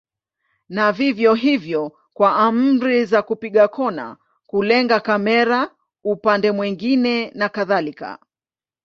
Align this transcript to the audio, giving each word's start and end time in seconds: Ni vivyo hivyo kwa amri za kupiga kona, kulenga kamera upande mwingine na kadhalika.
Ni 0.69 0.91
vivyo 0.91 1.33
hivyo 1.33 1.91
kwa 2.13 2.35
amri 2.35 3.05
za 3.05 3.21
kupiga 3.21 3.67
kona, 3.67 4.17
kulenga 4.47 4.99
kamera 4.99 5.71
upande 6.03 6.51
mwingine 6.51 7.31
na 7.35 7.49
kadhalika. 7.49 8.19